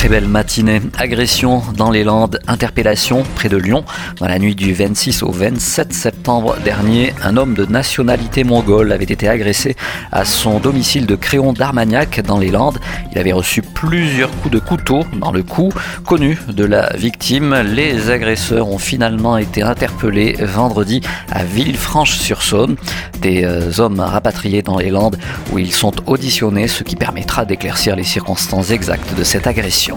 [0.00, 0.80] très belle matinée.
[0.96, 3.84] Agression dans les Landes, interpellation près de Lyon.
[4.18, 9.04] Dans la nuit du 26 au 27 septembre dernier, un homme de nationalité mongole avait
[9.04, 9.76] été agressé
[10.10, 12.78] à son domicile de Créon d'Armagnac dans les Landes.
[13.12, 15.70] Il avait reçu plusieurs coups de couteau dans le cou.
[16.06, 22.76] Connu de la victime, les agresseurs ont finalement été interpellés vendredi à Villefranche-sur-Saône.
[23.20, 25.18] Des euh, hommes rapatriés dans les Landes
[25.52, 29.89] où ils sont auditionnés, ce qui permettra d'éclaircir les circonstances exactes de cette agression.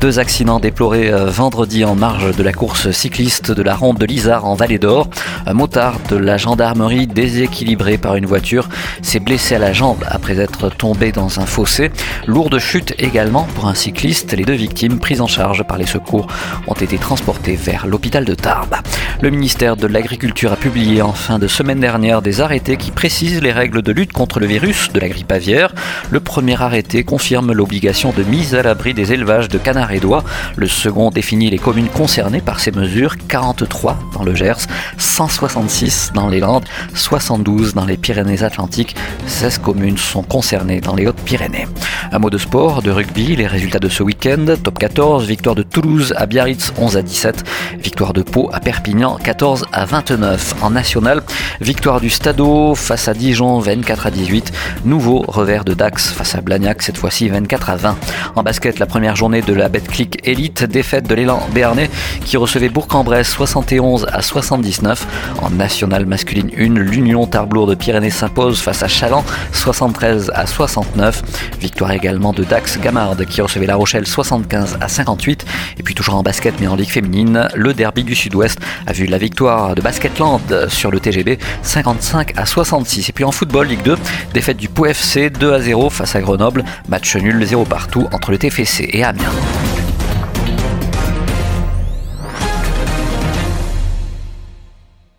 [0.00, 4.06] Deux accidents déplorés euh, vendredi en marge de la course cycliste de la ronde de
[4.06, 5.08] l'Isard en Vallée d'Or.
[5.46, 8.68] Un motard de la gendarmerie déséquilibré par une voiture
[9.02, 11.90] s'est blessé à la jambe après être tombé dans un fossé.
[12.26, 14.32] Lourde chute également pour un cycliste.
[14.32, 16.26] Les deux victimes prises en charge par les secours
[16.66, 18.76] ont été transportées vers l'hôpital de Tarbes.
[19.20, 23.40] Le ministère de l'Agriculture a publié en fin de semaine dernière des arrêtés qui précisent
[23.40, 25.74] les règles de lutte contre le virus de la grippe aviaire.
[26.10, 30.22] Le premier arrêté confirme l'obligation de mise à l'abri des éleveurs de canards et d'oies.
[30.54, 34.66] Le second définit les communes concernées par ces mesures, 43 dans le Gers,
[34.98, 38.94] 166 dans les Landes, 72 dans les Pyrénées-Atlantiques,
[39.26, 41.66] 16 communes sont concernées dans les Hautes-Pyrénées.
[42.12, 45.62] Un mot de sport, de rugby, les résultats de ce week-end, top 14, victoire de
[45.62, 47.44] Toulouse à Biarritz 11 à 17,
[47.78, 50.56] victoire de Pau à Perpignan 14 à 29.
[50.62, 51.22] En national,
[51.62, 54.52] victoire du Stadeau face à Dijon 24 à 18,
[54.84, 57.96] nouveau revers de Dax face à Blagnac cette fois-ci 24 à 20.
[58.36, 61.90] En basket, la première journée de la Betclic Elite, défaite de l'élan béarnais
[62.24, 65.06] qui recevait Bourg-en-Bresse 71 à 79.
[65.42, 71.22] En nationale masculine 1, l'Union Tarblour de Pyrénées s'impose face à Chaland 73 à 69.
[71.60, 75.44] Victoire également de Dax Gamard qui recevait La Rochelle 75 à 58.
[75.78, 79.06] Et puis toujours en basket mais en ligue féminine, le derby du Sud-Ouest a vu
[79.06, 83.08] la victoire de Basketland sur le TGB 55 à 66.
[83.08, 83.96] Et puis en football Ligue 2,
[84.32, 88.30] défaite du Pau FC 2 à 0 face à Grenoble, match nul 0 partout entre
[88.30, 89.63] le TFC et 一秒